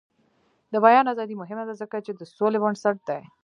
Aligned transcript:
د 0.73 0.75
بیان 0.85 1.05
ازادي 1.13 1.35
مهمه 1.41 1.63
ده 1.69 1.73
ځکه 1.81 1.97
چې 2.05 2.11
د 2.13 2.21
سولې 2.35 2.59
بنسټ 2.63 2.97
دی. 3.09 3.21